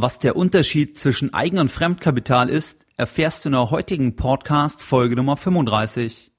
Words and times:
Was 0.00 0.20
der 0.20 0.36
Unterschied 0.36 0.96
zwischen 0.96 1.34
Eigen- 1.34 1.58
und 1.58 1.72
Fremdkapital 1.72 2.50
ist, 2.50 2.86
erfährst 2.96 3.44
du 3.44 3.48
in 3.48 3.54
der 3.54 3.72
heutigen 3.72 4.14
Podcast 4.14 4.84
Folge 4.84 5.16
Nummer 5.16 5.36
35. 5.36 6.30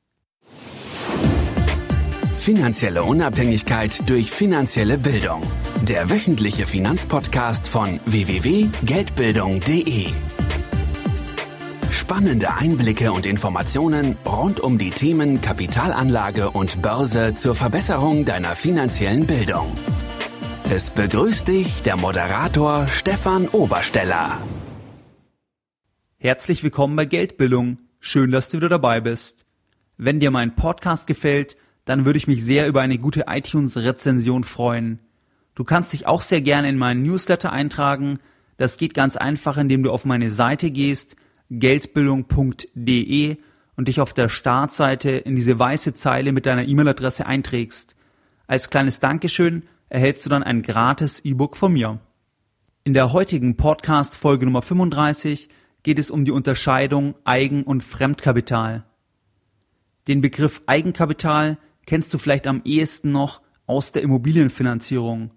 Finanzielle 2.37 3.03
Unabhängigkeit 3.03 4.09
durch 4.09 4.31
finanzielle 4.31 4.97
Bildung. 4.97 5.41
Der 5.81 6.09
wöchentliche 6.09 6.67
Finanzpodcast 6.67 7.67
von 7.67 7.99
www.geldbildung.de. 8.05 10.05
Spannende 11.91 12.53
Einblicke 12.53 13.11
und 13.11 13.25
Informationen 13.25 14.15
rund 14.25 14.61
um 14.61 14.77
die 14.77 14.91
Themen 14.91 15.41
Kapitalanlage 15.41 16.51
und 16.51 16.81
Börse 16.81 17.33
zur 17.33 17.55
Verbesserung 17.55 18.23
deiner 18.23 18.55
finanziellen 18.55 19.27
Bildung. 19.27 19.73
Es 20.71 20.91
begrüßt 20.91 21.47
dich 21.47 21.81
der 21.81 21.97
Moderator 21.97 22.87
Stefan 22.87 23.47
Obersteller. 23.47 24.37
Herzlich 26.17 26.61
willkommen 26.61 26.95
bei 26.95 27.05
Geldbildung. 27.05 27.79
Schön, 27.99 28.29
dass 28.29 28.51
du 28.51 28.57
wieder 28.57 28.69
dabei 28.69 29.01
bist. 29.01 29.47
Wenn 29.97 30.19
dir 30.19 30.29
mein 30.29 30.55
Podcast 30.55 31.07
gefällt, 31.07 31.57
dann 31.85 32.05
würde 32.05 32.17
ich 32.17 32.27
mich 32.27 32.45
sehr 32.45 32.67
über 32.67 32.81
eine 32.81 32.99
gute 32.99 33.25
iTunes-Rezension 33.27 34.43
freuen. 34.43 35.01
Du 35.55 35.63
kannst 35.63 35.91
dich 35.91 36.05
auch 36.05 36.21
sehr 36.21 36.41
gerne 36.41 36.69
in 36.69 36.77
meinen 36.77 37.01
Newsletter 37.01 37.51
eintragen. 37.51 38.19
Das 38.57 38.77
geht 38.77 38.93
ganz 38.93 39.17
einfach, 39.17 39.57
indem 39.57 39.81
du 39.81 39.89
auf 39.89 40.05
meine 40.05 40.29
Seite 40.29 40.69
gehst, 40.69 41.15
geldbildung.de 41.49 43.37
und 43.75 43.87
dich 43.87 44.01
auf 44.01 44.13
der 44.13 44.29
Startseite 44.29 45.09
in 45.09 45.35
diese 45.35 45.57
weiße 45.57 45.95
Zeile 45.95 46.31
mit 46.31 46.45
deiner 46.45 46.67
E-Mail-Adresse 46.67 47.25
einträgst. 47.25 47.95
Als 48.45 48.69
kleines 48.69 48.99
Dankeschön 48.99 49.63
erhältst 49.89 50.25
du 50.25 50.29
dann 50.29 50.43
ein 50.43 50.61
gratis 50.61 51.19
E-Book 51.19 51.57
von 51.57 51.73
mir. 51.73 51.99
In 52.83 52.93
der 52.93 53.11
heutigen 53.11 53.57
Podcast 53.57 54.15
Folge 54.15 54.45
Nummer 54.45 54.61
35 54.61 55.49
geht 55.83 55.99
es 55.99 56.11
um 56.11 56.25
die 56.25 56.31
Unterscheidung 56.31 57.15
Eigen- 57.23 57.63
und 57.63 57.83
Fremdkapital. 57.83 58.85
Den 60.07 60.21
Begriff 60.21 60.61
Eigenkapital 60.67 61.57
kennst 61.85 62.13
du 62.13 62.17
vielleicht 62.17 62.47
am 62.47 62.61
ehesten 62.65 63.11
noch 63.11 63.41
aus 63.65 63.91
der 63.91 64.03
Immobilienfinanzierung. 64.03 65.31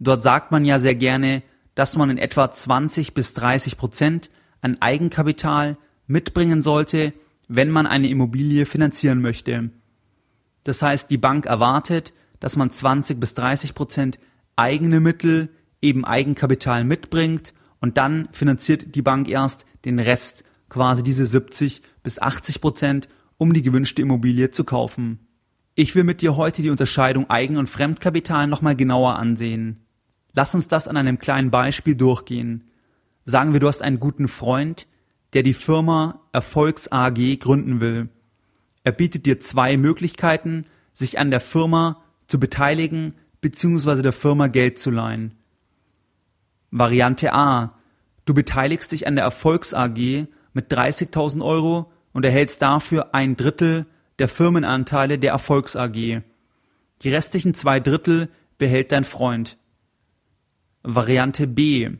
Dort 0.00 0.22
sagt 0.22 0.50
man 0.50 0.64
ja 0.64 0.78
sehr 0.78 0.94
gerne, 0.94 1.42
dass 1.74 1.96
man 1.96 2.10
in 2.10 2.18
etwa 2.18 2.50
20 2.50 3.14
bis 3.14 3.34
30 3.34 3.76
Prozent 3.76 4.30
an 4.60 4.76
Eigenkapital 4.80 5.76
mitbringen 6.06 6.62
sollte, 6.62 7.12
wenn 7.48 7.70
man 7.70 7.86
eine 7.86 8.08
Immobilie 8.08 8.66
finanzieren 8.66 9.20
möchte. 9.20 9.70
Das 10.64 10.82
heißt, 10.82 11.10
die 11.10 11.18
Bank 11.18 11.46
erwartet, 11.46 12.12
dass 12.44 12.58
man 12.58 12.70
20 12.70 13.18
bis 13.18 13.32
30 13.32 13.74
Prozent 13.74 14.18
eigene 14.54 15.00
Mittel, 15.00 15.48
eben 15.80 16.04
Eigenkapital 16.04 16.84
mitbringt 16.84 17.54
und 17.80 17.96
dann 17.96 18.28
finanziert 18.32 18.94
die 18.94 19.00
Bank 19.00 19.30
erst 19.30 19.64
den 19.86 19.98
Rest, 19.98 20.44
quasi 20.68 21.02
diese 21.02 21.24
70 21.24 21.80
bis 22.02 22.20
80 22.20 22.60
Prozent, 22.60 23.08
um 23.38 23.54
die 23.54 23.62
gewünschte 23.62 24.02
Immobilie 24.02 24.50
zu 24.50 24.64
kaufen. 24.64 25.20
Ich 25.74 25.94
will 25.94 26.04
mit 26.04 26.20
dir 26.20 26.36
heute 26.36 26.60
die 26.60 26.68
Unterscheidung 26.68 27.30
Eigen- 27.30 27.56
und 27.56 27.70
Fremdkapital 27.70 28.46
nochmal 28.46 28.76
genauer 28.76 29.18
ansehen. 29.18 29.86
Lass 30.34 30.54
uns 30.54 30.68
das 30.68 30.86
an 30.86 30.98
einem 30.98 31.18
kleinen 31.18 31.50
Beispiel 31.50 31.94
durchgehen. 31.94 32.64
Sagen 33.24 33.54
wir, 33.54 33.60
du 33.60 33.68
hast 33.68 33.80
einen 33.80 34.00
guten 34.00 34.28
Freund, 34.28 34.86
der 35.32 35.42
die 35.42 35.54
Firma 35.54 36.20
Erfolgs 36.32 36.92
AG 36.92 37.38
gründen 37.40 37.80
will. 37.80 38.10
Er 38.82 38.92
bietet 38.92 39.24
dir 39.24 39.40
zwei 39.40 39.78
Möglichkeiten, 39.78 40.66
sich 40.92 41.18
an 41.18 41.30
der 41.30 41.40
Firma 41.40 42.03
zu 42.26 42.40
beteiligen 42.40 43.14
bzw. 43.40 44.02
der 44.02 44.12
Firma 44.12 44.46
Geld 44.46 44.78
zu 44.78 44.90
leihen. 44.90 45.36
Variante 46.70 47.32
A. 47.32 47.78
Du 48.24 48.34
beteiligst 48.34 48.92
dich 48.92 49.06
an 49.06 49.16
der 49.16 49.24
Erfolgs 49.24 49.74
AG 49.74 50.26
mit 50.52 50.72
30.000 50.72 51.44
Euro 51.44 51.92
und 52.12 52.24
erhältst 52.24 52.62
dafür 52.62 53.14
ein 53.14 53.36
Drittel 53.36 53.86
der 54.18 54.28
Firmenanteile 54.28 55.18
der 55.18 55.32
Erfolgs 55.32 55.76
AG. 55.76 56.22
Die 57.02 57.08
restlichen 57.10 57.54
zwei 57.54 57.80
Drittel 57.80 58.28
behält 58.56 58.92
dein 58.92 59.04
Freund. 59.04 59.58
Variante 60.82 61.46
B. 61.46 61.90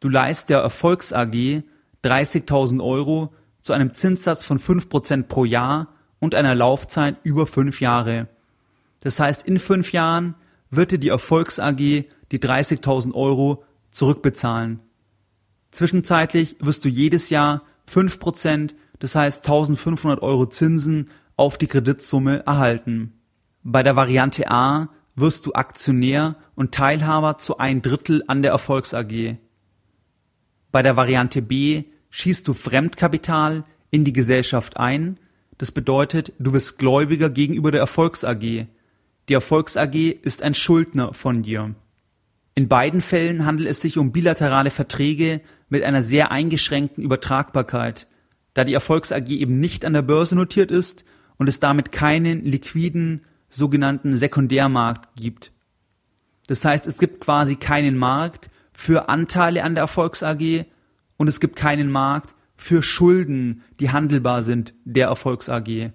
Du 0.00 0.08
leihst 0.08 0.50
der 0.50 0.58
Erfolgs 0.58 1.12
AG 1.12 1.62
30.000 2.04 2.82
Euro 2.82 3.32
zu 3.62 3.72
einem 3.72 3.92
Zinssatz 3.92 4.44
von 4.44 4.58
5% 4.58 5.24
pro 5.24 5.44
Jahr 5.44 5.94
und 6.18 6.34
einer 6.34 6.54
Laufzeit 6.54 7.16
über 7.22 7.46
fünf 7.46 7.80
Jahre. 7.80 8.28
Das 9.06 9.20
heißt, 9.20 9.46
in 9.46 9.60
fünf 9.60 9.92
Jahren 9.92 10.34
wird 10.68 10.90
dir 10.90 10.98
die 10.98 11.10
Erfolgs 11.10 11.60
AG 11.60 11.76
die 11.76 12.40
30.000 12.40 13.14
Euro 13.14 13.62
zurückbezahlen. 13.92 14.80
Zwischenzeitlich 15.70 16.56
wirst 16.58 16.84
du 16.84 16.88
jedes 16.88 17.30
Jahr 17.30 17.62
5%, 17.88 18.74
das 18.98 19.14
heißt 19.14 19.46
1500 19.46 20.20
Euro 20.22 20.46
Zinsen 20.46 21.10
auf 21.36 21.56
die 21.56 21.68
Kreditsumme 21.68 22.44
erhalten. 22.46 23.12
Bei 23.62 23.84
der 23.84 23.94
Variante 23.94 24.50
A 24.50 24.88
wirst 25.14 25.46
du 25.46 25.52
Aktionär 25.52 26.34
und 26.56 26.74
Teilhaber 26.74 27.38
zu 27.38 27.58
ein 27.58 27.82
Drittel 27.82 28.24
an 28.26 28.42
der 28.42 28.50
Erfolgs 28.50 28.92
AG. 28.92 29.36
Bei 30.72 30.82
der 30.82 30.96
Variante 30.96 31.42
B 31.42 31.84
schießt 32.10 32.48
du 32.48 32.54
Fremdkapital 32.54 33.62
in 33.92 34.04
die 34.04 34.12
Gesellschaft 34.12 34.78
ein. 34.78 35.20
Das 35.58 35.70
bedeutet, 35.70 36.32
du 36.40 36.50
bist 36.50 36.76
Gläubiger 36.80 37.30
gegenüber 37.30 37.70
der 37.70 37.82
Erfolgs 37.82 38.24
AG. 38.24 38.66
Die 39.28 39.34
Erfolgs 39.34 39.76
AG 39.76 39.94
ist 39.94 40.42
ein 40.42 40.54
Schuldner 40.54 41.12
von 41.12 41.42
dir. 41.42 41.74
In 42.54 42.68
beiden 42.68 43.00
Fällen 43.00 43.44
handelt 43.44 43.68
es 43.68 43.82
sich 43.82 43.98
um 43.98 44.12
bilaterale 44.12 44.70
Verträge 44.70 45.40
mit 45.68 45.82
einer 45.82 46.02
sehr 46.02 46.30
eingeschränkten 46.30 47.02
Übertragbarkeit, 47.02 48.06
da 48.54 48.64
die 48.64 48.72
Erfolgs 48.72 49.12
AG 49.12 49.28
eben 49.28 49.58
nicht 49.58 49.84
an 49.84 49.92
der 49.92 50.02
Börse 50.02 50.36
notiert 50.36 50.70
ist 50.70 51.04
und 51.38 51.48
es 51.48 51.60
damit 51.60 51.90
keinen 51.92 52.44
liquiden 52.44 53.22
sogenannten 53.48 54.16
Sekundärmarkt 54.16 55.16
gibt. 55.16 55.52
Das 56.46 56.64
heißt, 56.64 56.86
es 56.86 56.98
gibt 56.98 57.20
quasi 57.20 57.56
keinen 57.56 57.96
Markt 57.96 58.48
für 58.72 59.08
Anteile 59.08 59.64
an 59.64 59.74
der 59.74 59.82
Erfolgs 59.82 60.22
AG 60.22 60.64
und 61.16 61.28
es 61.28 61.40
gibt 61.40 61.56
keinen 61.56 61.90
Markt 61.90 62.36
für 62.56 62.82
Schulden, 62.82 63.62
die 63.80 63.90
handelbar 63.90 64.42
sind 64.42 64.72
der 64.84 65.08
Erfolgs 65.08 65.48
AG. 65.48 65.90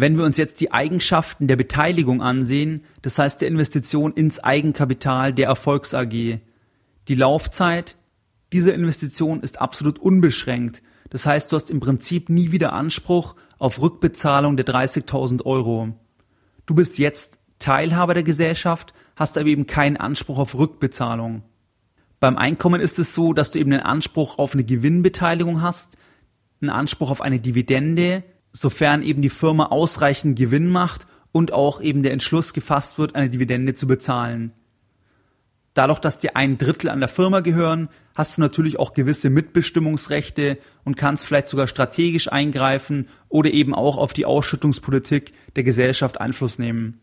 Wenn 0.00 0.16
wir 0.16 0.24
uns 0.24 0.38
jetzt 0.38 0.62
die 0.62 0.72
Eigenschaften 0.72 1.46
der 1.46 1.56
Beteiligung 1.56 2.22
ansehen, 2.22 2.84
das 3.02 3.18
heißt 3.18 3.42
der 3.42 3.48
Investition 3.48 4.14
ins 4.14 4.42
Eigenkapital 4.42 5.34
der 5.34 5.48
Erfolgs 5.48 5.92
AG, 5.92 6.08
die 7.08 7.14
Laufzeit 7.14 7.96
dieser 8.50 8.72
Investition 8.72 9.40
ist 9.40 9.60
absolut 9.60 9.98
unbeschränkt. 9.98 10.82
Das 11.10 11.26
heißt, 11.26 11.52
du 11.52 11.56
hast 11.56 11.70
im 11.70 11.80
Prinzip 11.80 12.30
nie 12.30 12.50
wieder 12.50 12.72
Anspruch 12.72 13.34
auf 13.58 13.82
Rückbezahlung 13.82 14.56
der 14.56 14.64
30.000 14.64 15.44
Euro. 15.44 15.90
Du 16.64 16.74
bist 16.74 16.96
jetzt 16.96 17.38
Teilhaber 17.58 18.14
der 18.14 18.22
Gesellschaft, 18.22 18.94
hast 19.16 19.36
aber 19.36 19.48
eben 19.48 19.66
keinen 19.66 19.98
Anspruch 19.98 20.38
auf 20.38 20.54
Rückbezahlung. 20.54 21.42
Beim 22.20 22.38
Einkommen 22.38 22.80
ist 22.80 22.98
es 22.98 23.14
so, 23.14 23.34
dass 23.34 23.50
du 23.50 23.58
eben 23.58 23.70
einen 23.74 23.82
Anspruch 23.82 24.38
auf 24.38 24.54
eine 24.54 24.64
Gewinnbeteiligung 24.64 25.60
hast, 25.60 25.98
einen 26.62 26.70
Anspruch 26.70 27.10
auf 27.10 27.20
eine 27.20 27.38
Dividende, 27.38 28.24
sofern 28.52 29.02
eben 29.02 29.22
die 29.22 29.30
Firma 29.30 29.66
ausreichend 29.66 30.38
Gewinn 30.38 30.68
macht 30.68 31.06
und 31.32 31.52
auch 31.52 31.80
eben 31.80 32.02
der 32.02 32.12
Entschluss 32.12 32.52
gefasst 32.52 32.98
wird, 32.98 33.14
eine 33.14 33.30
Dividende 33.30 33.74
zu 33.74 33.86
bezahlen. 33.86 34.52
Dadurch, 35.74 36.00
dass 36.00 36.18
dir 36.18 36.36
ein 36.36 36.58
Drittel 36.58 36.90
an 36.90 36.98
der 36.98 37.08
Firma 37.08 37.40
gehören, 37.40 37.88
hast 38.14 38.36
du 38.36 38.40
natürlich 38.40 38.78
auch 38.78 38.92
gewisse 38.92 39.30
Mitbestimmungsrechte 39.30 40.58
und 40.84 40.96
kannst 40.96 41.26
vielleicht 41.26 41.48
sogar 41.48 41.68
strategisch 41.68 42.30
eingreifen 42.30 43.08
oder 43.28 43.52
eben 43.52 43.74
auch 43.74 43.96
auf 43.96 44.12
die 44.12 44.26
Ausschüttungspolitik 44.26 45.32
der 45.54 45.62
Gesellschaft 45.62 46.20
Einfluss 46.20 46.58
nehmen. 46.58 47.00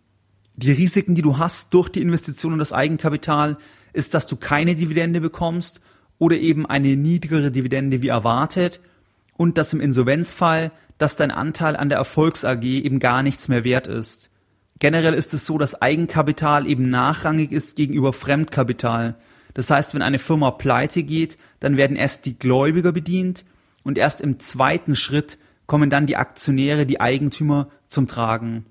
Die 0.58 0.72
Risiken, 0.72 1.16
die 1.16 1.22
du 1.22 1.38
hast 1.38 1.74
durch 1.74 1.88
die 1.88 2.02
Investition 2.02 2.54
in 2.54 2.60
das 2.60 2.74
Eigenkapital, 2.74 3.58
ist, 3.94 4.14
dass 4.14 4.28
du 4.28 4.36
keine 4.36 4.76
Dividende 4.76 5.22
bekommst 5.22 5.80
oder 6.18 6.38
eben 6.38 6.66
eine 6.66 6.96
niedrigere 6.98 7.52
Dividende 7.52 8.02
wie 8.02 8.10
erwartet 8.10 8.82
und 9.38 9.58
dass 9.58 9.74
im 9.74 9.82
Insolvenzfall 9.82 10.72
dass 10.98 11.16
dein 11.16 11.32
Anteil 11.32 11.76
an 11.76 11.90
der 11.90 11.98
Erfolgs 11.98 12.44
AG 12.44 12.64
eben 12.64 13.00
gar 13.00 13.24
nichts 13.24 13.48
mehr 13.48 13.64
wert 13.64 13.88
ist. 13.88 14.32
Generell 14.80 15.14
ist 15.14 15.34
es 15.34 15.46
so, 15.46 15.58
dass 15.58 15.82
Eigenkapital 15.82 16.68
eben 16.68 16.90
nachrangig 16.90 17.52
ist 17.52 17.76
gegenüber 17.76 18.14
Fremdkapital. 18.14 19.16
Das 19.54 19.72
heißt, 19.72 19.96
wenn 19.96 20.04
eine 20.04 20.20
Firma 20.20 20.52
pleite 20.52 21.04
geht, 21.04 21.38
dann 21.60 21.78
werden 21.78 21.98
erst 21.98 22.26
die 22.26 22.38
Gläubiger 22.38 22.92
bedient 22.92 23.44
und 23.84 23.98
erst 23.98 24.22
im 24.22 24.40
zweiten 24.40 24.96
Schritt 24.96 25.40
kommen 25.66 25.90
dann 25.90 26.06
die 26.06 26.16
Aktionäre, 26.16 26.86
die 26.86 27.02
Eigentümer 27.02 27.70
zum 27.88 28.08
Tragen. 28.08 28.66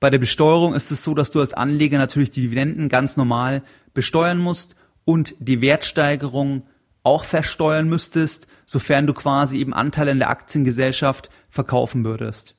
Bei 0.00 0.10
der 0.10 0.18
Besteuerung 0.18 0.74
ist 0.74 0.90
es 0.90 1.04
so, 1.04 1.14
dass 1.14 1.30
du 1.30 1.40
als 1.40 1.54
Anleger 1.54 1.98
natürlich 1.98 2.30
die 2.30 2.42
Dividenden 2.42 2.88
ganz 2.88 3.16
normal 3.16 3.62
besteuern 3.94 4.38
musst 4.38 4.74
und 5.04 5.34
die 5.38 5.62
Wertsteigerung 5.62 6.64
auch 7.04 7.24
versteuern 7.24 7.88
müsstest, 7.88 8.48
sofern 8.66 9.06
du 9.06 9.14
quasi 9.14 9.58
eben 9.58 9.72
Anteile 9.72 10.10
in 10.10 10.18
der 10.18 10.30
Aktiengesellschaft 10.30 11.30
verkaufen 11.50 12.04
würdest. 12.04 12.56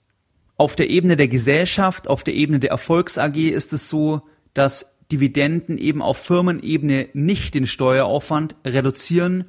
Auf 0.56 0.76
der 0.76 0.90
Ebene 0.90 1.18
der 1.18 1.28
Gesellschaft, 1.28 2.08
auf 2.08 2.24
der 2.24 2.36
Ebene 2.36 2.60
der 2.60 2.70
Erfolgs 2.70 3.18
AG 3.18 3.36
ist 3.36 3.74
es 3.74 3.90
so, 3.90 4.22
dass 4.54 4.96
Dividenden 5.12 5.78
eben 5.78 6.02
auf 6.02 6.18
Firmenebene 6.18 7.10
nicht 7.14 7.54
den 7.56 7.68
Steueraufwand 7.68 8.56
reduzieren 8.66 9.46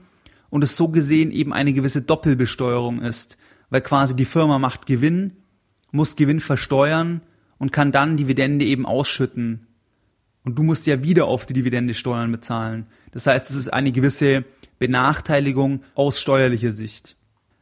und 0.51 0.65
es 0.65 0.77
so 0.77 0.89
gesehen 0.89 1.31
eben 1.31 1.53
eine 1.53 1.73
gewisse 1.73 2.03
Doppelbesteuerung 2.03 3.01
ist, 3.03 3.37
weil 3.71 3.83
quasi 3.83 4.17
die 4.17 4.25
Firma 4.25 4.59
macht 4.59 4.87
Gewinn, 4.87 5.35
muss 5.93 6.17
Gewinn 6.17 6.41
versteuern 6.41 7.23
und 7.59 7.73
kann 7.73 7.93
dann 7.93 8.17
Dividende 8.17 8.65
eben 8.65 8.87
ausschütten. 8.87 9.67
Und 10.45 10.59
du 10.59 10.63
musst 10.63 10.87
ja 10.87 11.03
wieder 11.03 11.27
auf 11.27 11.47
die 11.47 11.55
Dividende 11.55 11.95
Steuern 11.95 12.31
bezahlen. 12.31 12.87
Das 13.11 13.27
heißt, 13.27 13.51
es 13.51 13.57
ist 13.57 13.73
eine 13.73 13.93
gewisse 13.93 14.45
Benachteiligung 14.79 15.83
aus 15.95 16.21
steuerlicher 16.21 16.73
Sicht. 16.73 17.17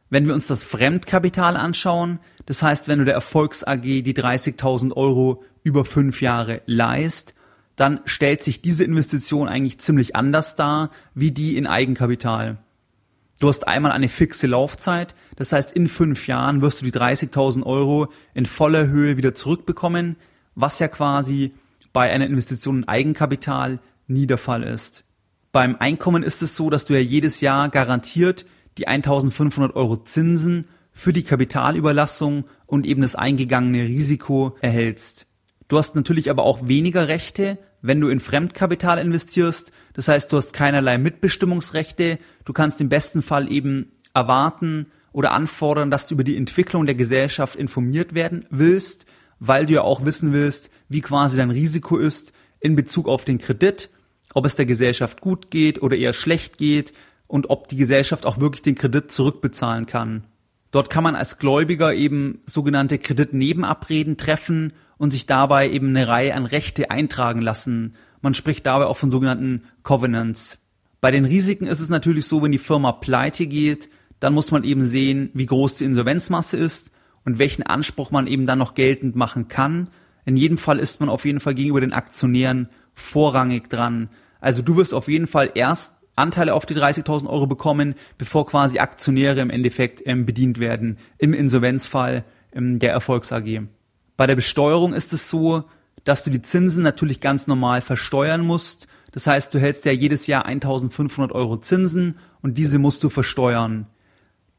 Wenn 0.09 0.27
wir 0.27 0.33
uns 0.33 0.47
das 0.47 0.63
Fremdkapital 0.63 1.57
anschauen, 1.57 2.19
das 2.45 2.61
heißt, 2.61 2.87
wenn 2.87 2.99
du 2.99 3.05
der 3.05 3.15
Erfolgs 3.15 3.63
AG 3.63 3.81
die 3.81 4.13
30.000 4.13 4.93
Euro 4.93 5.43
über 5.63 5.83
fünf 5.83 6.21
Jahre 6.21 6.61
leist, 6.65 7.33
dann 7.75 7.99
stellt 8.05 8.43
sich 8.43 8.61
diese 8.61 8.83
Investition 8.83 9.47
eigentlich 9.47 9.79
ziemlich 9.79 10.15
anders 10.15 10.55
dar 10.55 10.91
wie 11.13 11.31
die 11.31 11.57
in 11.57 11.67
Eigenkapital. 11.67 12.57
Du 13.39 13.49
hast 13.49 13.67
einmal 13.67 13.91
eine 13.91 14.07
fixe 14.07 14.47
Laufzeit, 14.47 15.13
das 15.35 15.51
heißt 15.51 15.73
in 15.73 15.89
fünf 15.89 16.27
Jahren 16.27 16.61
wirst 16.61 16.81
du 16.81 16.85
die 16.85 16.93
30.000 16.93 17.63
Euro 17.63 18.07
in 18.33 18.45
voller 18.45 18.87
Höhe 18.87 19.17
wieder 19.17 19.35
zurückbekommen, 19.35 20.15
was 20.55 20.79
ja 20.79 20.87
quasi 20.87 21.53
bei 21.91 22.11
einer 22.11 22.27
Investition 22.27 22.79
in 22.79 22.87
Eigenkapital 22.87 23.79
nie 24.07 24.27
der 24.27 24.37
Fall 24.37 24.63
ist. 24.63 25.04
Beim 25.55 25.77
Einkommen 25.79 26.21
ist 26.21 26.41
es 26.41 26.57
so, 26.57 26.69
dass 26.69 26.83
du 26.83 26.95
ja 26.95 26.99
jedes 26.99 27.39
Jahr 27.39 27.69
garantiert 27.69 28.45
die 28.77 28.89
1.500 28.89 29.73
Euro 29.73 29.95
Zinsen 29.95 30.67
für 30.91 31.13
die 31.13 31.23
Kapitalüberlassung 31.23 32.43
und 32.65 32.85
eben 32.85 33.01
das 33.01 33.15
eingegangene 33.15 33.83
Risiko 33.83 34.57
erhältst. 34.59 35.27
Du 35.69 35.77
hast 35.77 35.95
natürlich 35.95 36.29
aber 36.29 36.43
auch 36.43 36.67
weniger 36.67 37.07
Rechte, 37.07 37.57
wenn 37.81 38.01
du 38.01 38.09
in 38.09 38.19
Fremdkapital 38.19 38.99
investierst. 38.99 39.71
Das 39.93 40.09
heißt, 40.09 40.33
du 40.33 40.35
hast 40.35 40.51
keinerlei 40.51 40.97
Mitbestimmungsrechte. 40.97 42.19
Du 42.43 42.51
kannst 42.51 42.81
im 42.81 42.89
besten 42.89 43.21
Fall 43.21 43.49
eben 43.49 43.93
erwarten 44.13 44.87
oder 45.13 45.31
anfordern, 45.31 45.89
dass 45.89 46.05
du 46.05 46.15
über 46.15 46.25
die 46.25 46.35
Entwicklung 46.35 46.85
der 46.85 46.95
Gesellschaft 46.95 47.55
informiert 47.55 48.13
werden 48.13 48.45
willst, 48.49 49.05
weil 49.39 49.67
du 49.67 49.75
ja 49.75 49.83
auch 49.83 50.03
wissen 50.03 50.33
willst, 50.33 50.69
wie 50.89 50.99
quasi 50.99 51.37
dein 51.37 51.51
Risiko 51.51 51.95
ist 51.95 52.33
in 52.59 52.75
Bezug 52.75 53.07
auf 53.07 53.23
den 53.23 53.37
Kredit, 53.37 53.89
ob 54.35 54.45
es 54.45 54.55
der 54.55 54.67
Gesellschaft 54.67 55.21
gut 55.21 55.49
geht 55.49 55.81
oder 55.81 55.95
eher 55.95 56.13
schlecht 56.13 56.59
geht 56.59 56.93
und 57.25 57.49
ob 57.49 57.69
die 57.69 57.77
Gesellschaft 57.77 58.25
auch 58.27 58.39
wirklich 58.39 58.61
den 58.61 58.75
Kredit 58.75 59.11
zurückbezahlen 59.11 59.87
kann. 59.87 60.25
Dort 60.71 60.89
kann 60.89 61.05
man 61.05 61.15
als 61.15 61.39
Gläubiger 61.39 61.93
eben 61.93 62.41
sogenannte 62.45 62.99
Kreditnebenabreden 62.99 64.17
treffen 64.17 64.73
und 64.97 65.11
sich 65.11 65.25
dabei 65.25 65.69
eben 65.69 65.89
eine 65.89 66.09
Reihe 66.09 66.35
an 66.35 66.45
Rechte 66.45 66.91
eintragen 66.91 67.41
lassen. 67.41 67.95
Man 68.21 68.33
spricht 68.33 68.65
dabei 68.65 68.85
auch 68.85 68.97
von 68.97 69.09
sogenannten 69.09 69.63
Covenants. 69.83 70.59
Bei 70.99 71.11
den 71.11 71.23
Risiken 71.23 71.65
ist 71.65 71.79
es 71.79 71.89
natürlich 71.89 72.25
so, 72.25 72.43
wenn 72.43 72.51
die 72.51 72.57
Firma 72.57 72.91
pleite 72.91 73.47
geht, 73.47 73.89
dann 74.19 74.33
muss 74.33 74.51
man 74.51 74.65
eben 74.65 74.83
sehen, 74.83 75.29
wie 75.33 75.45
groß 75.45 75.75
die 75.75 75.85
Insolvenzmasse 75.85 76.57
ist 76.57 76.91
und 77.23 77.39
welchen 77.39 77.63
Anspruch 77.63 78.11
man 78.11 78.27
eben 78.27 78.45
dann 78.45 78.59
noch 78.59 78.73
geltend 78.73 79.15
machen 79.15 79.47
kann. 79.47 79.87
In 80.25 80.35
jedem 80.35 80.57
Fall 80.57 80.79
ist 80.79 80.99
man 80.99 81.07
auf 81.07 81.23
jeden 81.23 81.39
Fall 81.39 81.53
gegenüber 81.53 81.79
den 81.79 81.93
Aktionären 81.93 82.67
vorrangig 82.93 83.69
dran. 83.69 84.09
Also 84.45 84.61
du 84.61 84.77
wirst 84.77 84.93
auf 84.93 85.07
jeden 85.07 85.25
Fall 85.25 85.49
erst 85.55 85.95
Anteile 86.15 86.53
auf 86.53 86.67
die 86.67 86.75
30.000 86.75 87.27
Euro 87.27 87.47
bekommen, 87.47 87.95
bevor 88.19 88.45
quasi 88.45 88.77
Aktionäre 88.77 89.39
im 89.39 89.49
Endeffekt 89.49 90.03
ähm, 90.05 90.27
bedient 90.27 90.59
werden 90.59 90.99
im 91.17 91.33
Insolvenzfall 91.33 92.23
ähm, 92.53 92.77
der 92.77 92.91
Erfolgs 92.91 93.31
AG. 93.31 93.63
Bei 94.15 94.27
der 94.27 94.35
Besteuerung 94.35 94.93
ist 94.93 95.13
es 95.13 95.31
so, 95.31 95.63
dass 96.03 96.21
du 96.21 96.29
die 96.29 96.43
Zinsen 96.43 96.83
natürlich 96.83 97.21
ganz 97.21 97.47
normal 97.47 97.81
versteuern 97.81 98.41
musst. 98.41 98.87
Das 99.11 99.25
heißt, 99.25 99.51
du 99.51 99.59
hältst 99.59 99.83
ja 99.83 99.91
jedes 99.91 100.27
Jahr 100.27 100.45
1500 100.45 101.31
Euro 101.31 101.57
Zinsen 101.57 102.19
und 102.43 102.59
diese 102.59 102.77
musst 102.77 103.03
du 103.03 103.09
versteuern. 103.09 103.87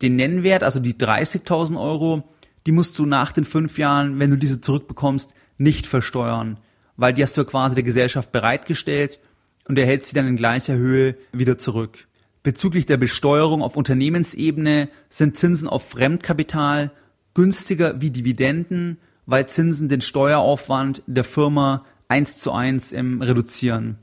Den 0.03 0.17
Nennwert, 0.17 0.65
also 0.65 0.81
die 0.81 0.95
30.000 0.95 1.81
Euro, 1.81 2.25
die 2.67 2.73
musst 2.73 2.99
du 2.99 3.07
nach 3.07 3.31
den 3.31 3.45
fünf 3.45 3.79
Jahren, 3.79 4.19
wenn 4.19 4.31
du 4.31 4.37
diese 4.37 4.61
zurückbekommst, 4.61 5.33
nicht 5.59 5.87
versteuern, 5.87 6.59
weil 6.97 7.15
die 7.15 7.23
hast 7.23 7.39
du 7.39 7.45
quasi 7.45 7.77
der 7.77 7.85
Gesellschaft 7.85 8.33
bereitgestellt 8.33 9.21
und 9.69 9.79
erhältst 9.79 10.09
sie 10.09 10.15
dann 10.15 10.29
in 10.29 10.37
gleicher 10.37 10.75
Höhe 10.75 11.17
wieder 11.33 11.59
zurück. 11.59 12.07
Bezüglich 12.43 12.87
der 12.87 12.97
Besteuerung 12.97 13.63
auf 13.63 13.77
Unternehmensebene 13.77 14.89
sind 15.09 15.37
Zinsen 15.37 15.69
auf 15.69 15.89
Fremdkapital 15.89 16.93
günstiger 17.35 18.01
wie 18.01 18.11
Dividenden 18.11 18.99
weil 19.27 19.47
Zinsen 19.47 19.89
den 19.89 20.01
Steueraufwand 20.01 21.03
der 21.07 21.25
Firma 21.25 21.85
eins 22.09 22.39
zu 22.39 22.53
eins 22.53 22.95
reduzieren. 22.95 23.99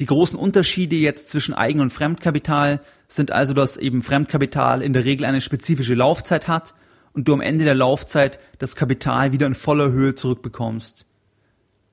Die 0.00 0.06
großen 0.06 0.38
Unterschiede 0.38 0.96
jetzt 0.96 1.30
zwischen 1.30 1.54
Eigen- 1.54 1.80
und 1.80 1.92
Fremdkapital 1.92 2.80
sind 3.06 3.30
also, 3.30 3.54
dass 3.54 3.76
eben 3.76 4.02
Fremdkapital 4.02 4.82
in 4.82 4.92
der 4.92 5.04
Regel 5.04 5.24
eine 5.24 5.40
spezifische 5.40 5.94
Laufzeit 5.94 6.48
hat 6.48 6.74
und 7.12 7.28
du 7.28 7.34
am 7.34 7.40
Ende 7.40 7.64
der 7.64 7.74
Laufzeit 7.74 8.38
das 8.58 8.74
Kapital 8.74 9.32
wieder 9.32 9.46
in 9.46 9.54
voller 9.54 9.92
Höhe 9.92 10.14
zurückbekommst. 10.14 11.06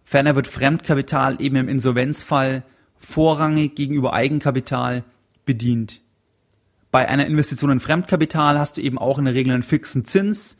Ferner 0.09 0.33
wird 0.33 0.47
Fremdkapital 0.47 1.39
eben 1.39 1.55
im 1.55 1.69
Insolvenzfall 1.69 2.63
vorrangig 2.97 3.75
gegenüber 3.75 4.11
Eigenkapital 4.11 5.03
bedient. 5.45 6.01
Bei 6.89 7.07
einer 7.07 7.27
Investition 7.27 7.69
in 7.69 7.79
Fremdkapital 7.79 8.57
hast 8.57 8.77
du 8.77 8.81
eben 8.81 8.97
auch 8.97 9.19
in 9.19 9.25
der 9.25 9.35
Regel 9.35 9.53
einen 9.53 9.61
fixen 9.61 10.05
Zins 10.05 10.57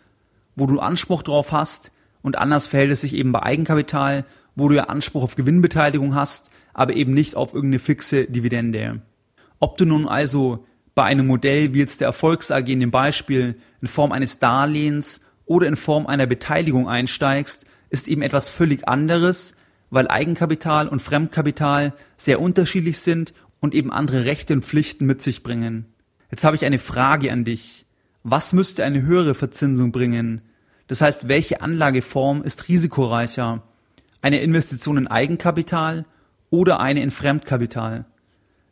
wo 0.56 0.68
du 0.68 0.80
Anspruch 0.80 1.24
drauf 1.24 1.52
hast 1.52 1.92
und 2.22 2.38
anders 2.38 2.68
verhält 2.68 2.92
es 2.92 3.02
sich 3.02 3.16
eben 3.16 3.32
bei 3.32 3.42
Eigenkapital, 3.42 4.24
wo 4.56 4.70
du 4.70 4.76
ja 4.76 4.84
Anspruch 4.84 5.24
auf 5.24 5.36
Gewinnbeteiligung 5.36 6.14
hast, 6.14 6.52
aber 6.76 6.94
eben 6.94 7.16
nicht 7.16 7.36
auf 7.36 7.56
irgendeine 7.56 7.80
fixe 7.80 8.26
Dividende. 8.26 9.02
Ob 9.60 9.78
du 9.78 9.86
nun 9.86 10.08
also 10.08 10.68
bei 10.94 11.06
einem 11.06 11.26
Modell 11.26 11.74
wie 11.74 11.80
jetzt 11.80 12.02
der 12.02 12.08
Erfolgs 12.08 12.52
AG 12.52 12.68
in 12.68 12.82
dem 12.82 12.92
Beispiel 12.92 13.56
in 13.82 13.88
Form 13.88 14.12
eines 14.12 14.38
Darlehens 14.38 15.22
oder 15.48 15.66
in 15.66 15.76
Form 15.76 16.06
einer 16.06 16.28
Beteiligung 16.28 16.88
einsteigst, 16.88 17.66
ist 17.90 18.08
eben 18.08 18.22
etwas 18.22 18.50
völlig 18.50 18.88
anderes, 18.88 19.56
weil 19.90 20.08
Eigenkapital 20.08 20.88
und 20.88 21.02
Fremdkapital 21.02 21.94
sehr 22.18 22.40
unterschiedlich 22.40 23.00
sind 23.00 23.34
und 23.60 23.74
eben 23.74 23.92
andere 23.92 24.26
Rechte 24.26 24.54
und 24.54 24.64
Pflichten 24.64 25.06
mit 25.06 25.22
sich 25.22 25.44
bringen. 25.44 25.86
Jetzt 26.32 26.44
habe 26.44 26.56
ich 26.56 26.66
eine 26.66 26.80
Frage 26.80 27.32
an 27.32 27.44
dich. 27.44 27.86
Was 28.24 28.54
müsste 28.54 28.84
eine 28.84 29.02
höhere 29.02 29.34
Verzinsung 29.34 29.92
bringen? 29.92 30.42
Das 30.88 31.02
heißt, 31.02 31.28
welche 31.28 31.62
Anlageform 31.62 32.44
ist 32.44 32.68
risikoreicher? 32.68 33.64
Eine 34.22 34.42
Investition 34.42 34.98
in 34.98 35.08
Eigenkapital 35.08 36.06
oder 36.50 36.80
eine 36.80 37.02
in 37.02 37.12
Fremdkapital? 37.12 38.06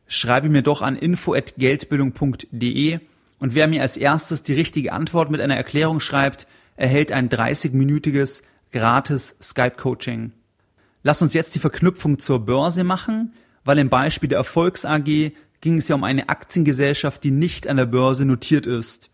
Schreibe 0.08 0.50
mir 0.50 0.62
doch 0.62 0.82
an 0.82 0.96
info@geldbildung.de 0.96 3.00
und 3.40 3.56
wer 3.56 3.68
mir 3.68 3.82
als 3.82 3.98
erstes 3.98 4.44
die 4.44 4.54
richtige 4.54 4.94
Antwort 4.94 5.30
mit 5.30 5.42
einer 5.42 5.56
Erklärung 5.56 6.00
schreibt, 6.00 6.48
erhält 6.76 7.12
ein 7.12 7.30
30-minütiges 7.30 8.44
gratis 8.72 9.38
Skype-Coaching. 9.42 10.32
Lass 11.04 11.22
uns 11.22 11.34
jetzt 11.34 11.56
die 11.56 11.60
Verknüpfung 11.60 12.20
zur 12.20 12.46
Börse 12.46 12.84
machen, 12.84 13.34
weil 13.64 13.80
im 13.80 13.90
Beispiel 13.90 14.30
der 14.30 14.40
Erfolgs 14.40 14.86
AG 14.86 15.32
ging 15.62 15.78
es 15.78 15.88
ja 15.88 15.96
um 15.96 16.04
eine 16.04 16.30
Aktiengesellschaft, 16.30 17.24
die 17.24 17.32
nicht 17.32 17.68
an 17.68 17.78
der 17.78 17.86
Börse 17.86 18.26
notiert 18.26 18.68
ist 18.68 19.10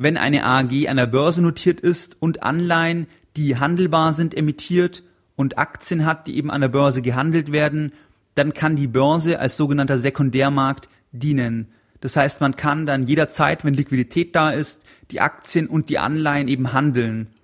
wenn 0.00 0.16
eine 0.16 0.46
AG 0.46 0.86
an 0.86 0.96
der 0.96 1.08
Börse 1.08 1.42
notiert 1.42 1.80
ist 1.80 2.22
und 2.22 2.44
Anleihen, 2.44 3.08
die 3.36 3.56
handelbar 3.56 4.12
sind, 4.12 4.32
emittiert 4.32 5.02
und 5.34 5.58
Aktien 5.58 6.06
hat, 6.06 6.28
die 6.28 6.36
eben 6.36 6.52
an 6.52 6.60
der 6.60 6.68
Börse 6.68 7.02
gehandelt 7.02 7.50
werden, 7.50 7.92
dann 8.36 8.54
kann 8.54 8.76
die 8.76 8.86
Börse 8.86 9.40
als 9.40 9.56
sogenannter 9.56 9.98
Sekundärmarkt 9.98 10.88
dienen. 11.10 11.72
Das 12.00 12.16
heißt, 12.16 12.40
man 12.40 12.54
kann 12.54 12.86
dann 12.86 13.08
jederzeit, 13.08 13.64
wenn 13.64 13.74
Liquidität 13.74 14.36
da 14.36 14.50
ist, 14.50 14.86
die 15.10 15.20
Aktien 15.20 15.66
und 15.66 15.88
die 15.88 15.98
Anleihen 15.98 16.46
eben 16.46 16.72
handeln. 16.72 17.34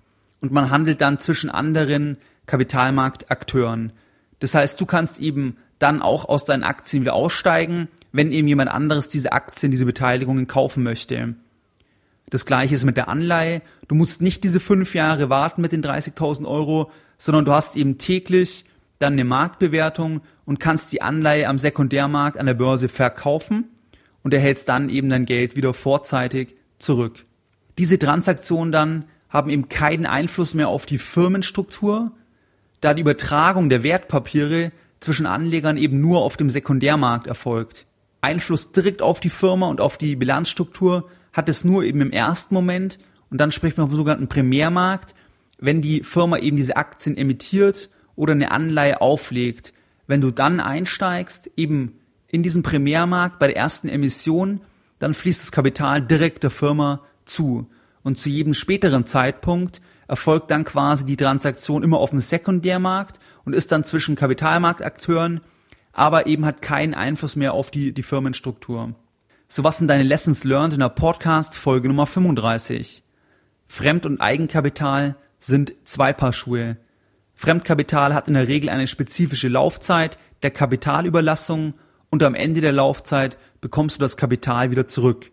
Und 0.45 0.51
man 0.51 0.69
handelt 0.69 1.01
dann 1.01 1.17
zwischen 1.17 1.49
anderen 1.49 2.17
Kapitalmarktakteuren. 2.45 3.93
Das 4.37 4.53
heißt, 4.53 4.79
du 4.79 4.85
kannst 4.85 5.19
eben 5.19 5.57
dann 5.79 6.03
auch 6.03 6.29
aus 6.29 6.45
deinen 6.45 6.63
Aktien 6.63 7.01
wieder 7.01 7.15
aussteigen, 7.15 7.87
wenn 8.11 8.31
eben 8.31 8.47
jemand 8.47 8.69
anderes 8.69 9.09
diese 9.09 9.31
Aktien, 9.31 9.71
diese 9.71 9.87
Beteiligungen 9.87 10.45
kaufen 10.45 10.83
möchte. 10.83 11.33
Das 12.29 12.45
gleiche 12.45 12.75
ist 12.75 12.85
mit 12.85 12.95
der 12.95 13.07
Anleihe. 13.07 13.63
Du 13.87 13.95
musst 13.95 14.21
nicht 14.21 14.43
diese 14.43 14.59
fünf 14.59 14.93
Jahre 14.93 15.31
warten 15.31 15.63
mit 15.63 15.71
den 15.71 15.83
30.000 15.83 16.47
Euro, 16.47 16.91
sondern 17.17 17.45
du 17.45 17.51
hast 17.51 17.75
eben 17.75 17.97
täglich 17.97 18.65
dann 18.99 19.13
eine 19.13 19.25
Marktbewertung 19.25 20.21
und 20.45 20.59
kannst 20.59 20.93
die 20.93 21.01
Anleihe 21.01 21.49
am 21.49 21.57
Sekundärmarkt 21.57 22.37
an 22.37 22.45
der 22.45 22.53
Börse 22.53 22.87
verkaufen 22.87 23.71
und 24.21 24.31
erhältst 24.31 24.69
dann 24.69 24.89
eben 24.89 25.09
dein 25.09 25.25
Geld 25.25 25.55
wieder 25.55 25.73
vorzeitig 25.73 26.55
zurück. 26.77 27.25
Diese 27.79 27.97
Transaktionen 27.97 28.71
dann 28.71 29.05
haben 29.35 29.49
eben 29.49 29.67
keinen 29.67 30.05
Einfluss 30.05 30.53
mehr 30.53 30.69
auf 30.69 30.85
die 30.85 30.97
Firmenstruktur, 30.97 32.13
da 32.79 32.93
die 32.93 33.01
Übertragung 33.01 33.69
der 33.69 33.83
Wertpapiere 33.83 34.71
zwischen 35.01 35.25
Anlegern 35.25 35.75
eben 35.75 35.99
nur 35.99 36.21
auf 36.21 36.37
dem 36.37 36.49
Sekundärmarkt 36.49 37.27
erfolgt. 37.27 37.85
Einfluss 38.21 38.71
direkt 38.71 39.01
auf 39.01 39.19
die 39.19 39.29
Firma 39.29 39.67
und 39.67 39.81
auf 39.81 39.97
die 39.97 40.15
Bilanzstruktur 40.15 41.09
hat 41.33 41.49
es 41.49 41.65
nur 41.65 41.83
eben 41.83 41.99
im 41.99 42.11
ersten 42.11 42.55
Moment 42.55 42.97
und 43.29 43.39
dann 43.39 43.51
spricht 43.51 43.77
man 43.77 43.87
vom 43.87 43.97
sogenannten 43.97 44.29
Primärmarkt, 44.29 45.15
wenn 45.59 45.81
die 45.81 46.03
Firma 46.03 46.37
eben 46.37 46.55
diese 46.55 46.77
Aktien 46.77 47.17
emittiert 47.17 47.89
oder 48.15 48.31
eine 48.31 48.51
Anleihe 48.51 49.01
auflegt, 49.01 49.73
wenn 50.07 50.21
du 50.21 50.31
dann 50.31 50.61
einsteigst, 50.61 51.51
eben 51.57 51.99
in 52.29 52.41
diesem 52.41 52.63
Primärmarkt 52.63 53.37
bei 53.37 53.47
der 53.47 53.57
ersten 53.57 53.89
Emission, 53.89 54.61
dann 54.99 55.13
fließt 55.13 55.41
das 55.41 55.51
Kapital 55.51 56.01
direkt 56.01 56.43
der 56.43 56.51
Firma 56.51 57.01
zu. 57.25 57.67
Und 58.05 58.19
zu 58.19 58.29
jedem 58.29 58.53
späteren 58.53 59.07
Zeitpunkt 59.07 59.81
erfolgt 60.07 60.51
dann 60.51 60.63
quasi 60.63 61.07
die 61.07 61.17
Transaktion 61.17 61.81
immer 61.81 61.97
auf 61.97 62.11
dem 62.11 62.19
Sekundärmarkt 62.19 63.19
und 63.45 63.55
ist 63.55 63.71
dann 63.71 63.83
zwischen 63.83 64.15
Kapitalmarktakteuren, 64.15 65.41
aber 65.91 66.27
eben 66.27 66.45
hat 66.45 66.61
keinen 66.61 66.93
Einfluss 66.93 67.35
mehr 67.35 67.55
auf 67.55 67.71
die, 67.71 67.93
die 67.93 68.03
Firmenstruktur. 68.03 68.93
So 69.47 69.63
was 69.63 69.79
sind 69.79 69.87
deine 69.87 70.03
Lessons 70.03 70.43
learned 70.43 70.75
in 70.75 70.81
der 70.81 70.89
Podcast 70.89 71.57
Folge 71.57 71.87
Nummer 71.87 72.05
35? 72.05 73.01
Fremd- 73.65 74.05
und 74.05 74.21
Eigenkapital 74.21 75.15
sind 75.39 75.73
zwei 75.83 76.13
Paar 76.13 76.31
Schuhe. 76.31 76.77
Fremdkapital 77.33 78.13
hat 78.13 78.27
in 78.27 78.35
der 78.35 78.47
Regel 78.47 78.69
eine 78.69 78.85
spezifische 78.85 79.47
Laufzeit 79.47 80.19
der 80.43 80.51
Kapitalüberlassung 80.51 81.73
und 82.11 82.21
am 82.21 82.35
Ende 82.35 82.61
der 82.61 82.71
Laufzeit 82.71 83.39
bekommst 83.61 83.97
du 83.97 84.01
das 84.01 84.15
Kapital 84.15 84.69
wieder 84.69 84.87
zurück. 84.87 85.31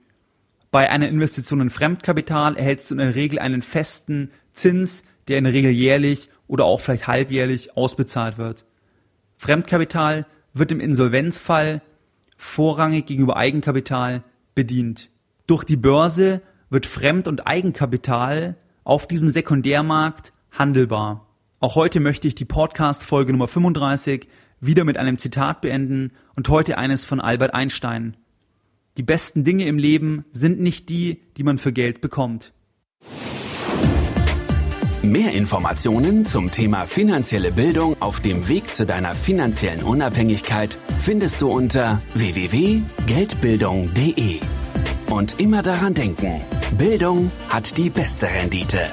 Bei 0.72 0.88
einer 0.88 1.10
Investition 1.10 1.60
in 1.60 1.68
Fremdkapital 1.68 2.56
erhältst 2.56 2.90
du 2.90 2.94
in 2.94 2.98
der 2.98 3.14
Regel 3.14 3.38
einen 3.38 3.60
festen 3.60 4.30
Zins, 4.52 5.04
der 5.28 5.36
in 5.36 5.44
der 5.44 5.52
Regel 5.52 5.70
jährlich 5.70 6.30
oder 6.48 6.64
auch 6.64 6.80
vielleicht 6.80 7.06
halbjährlich 7.06 7.76
ausbezahlt 7.76 8.38
wird. 8.38 8.64
Fremdkapital 9.36 10.26
wird 10.54 10.72
im 10.72 10.80
Insolvenzfall 10.80 11.82
vorrangig 12.38 13.04
gegenüber 13.04 13.36
Eigenkapital 13.36 14.24
bedient. 14.54 15.10
Durch 15.46 15.64
die 15.64 15.76
Börse 15.76 16.40
wird 16.70 16.86
Fremd- 16.86 17.28
und 17.28 17.46
Eigenkapital 17.46 18.56
auf 18.82 19.06
diesem 19.06 19.28
Sekundärmarkt 19.28 20.32
handelbar. 20.52 21.28
Auch 21.60 21.74
heute 21.74 22.00
möchte 22.00 22.26
ich 22.28 22.34
die 22.34 22.46
Podcast-Folge 22.46 23.32
Nummer 23.32 23.46
35 23.46 24.26
wieder 24.60 24.84
mit 24.84 24.96
einem 24.96 25.18
Zitat 25.18 25.60
beenden 25.60 26.12
und 26.34 26.48
heute 26.48 26.78
eines 26.78 27.04
von 27.04 27.20
Albert 27.20 27.52
Einstein. 27.52 28.16
Die 28.99 29.02
besten 29.02 29.42
Dinge 29.44 29.66
im 29.66 29.78
Leben 29.78 30.26
sind 30.32 30.61
nicht 30.61 30.90
die, 30.90 31.22
die 31.37 31.44
man 31.44 31.58
für 31.58 31.72
Geld 31.72 32.00
bekommt. 32.00 32.52
Mehr 35.02 35.32
Informationen 35.32 36.25
zum 36.26 36.52
Thema 36.52 36.87
finanzielle 36.87 37.52
Bildung 37.52 38.00
auf 38.00 38.20
dem 38.20 38.49
Weg 38.49 38.72
zu 38.72 38.87
deiner 38.87 39.14
finanziellen 39.14 39.82
Unabhängigkeit 39.82 40.78
findest 41.00 41.42
du 41.42 41.50
unter 41.50 42.00
www.geldbildung.de. 42.14 44.38
Und 45.11 45.40
immer 45.40 45.62
daran 45.62 45.94
denken, 45.94 46.40
Bildung 46.78 47.32
hat 47.49 47.76
die 47.78 47.90
beste 47.90 48.26
Rendite. 48.26 48.88